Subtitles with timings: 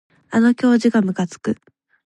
[0.31, 1.59] あの教授がむかつく